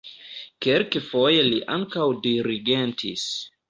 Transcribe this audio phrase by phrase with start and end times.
[0.65, 3.33] Kelkfoje li ankaŭ dirigentis.